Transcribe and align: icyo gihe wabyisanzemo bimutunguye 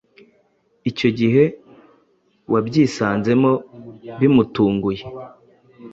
icyo 0.89 1.09
gihe 1.19 1.43
wabyisanzemo 2.51 3.51
bimutunguye 4.19 5.03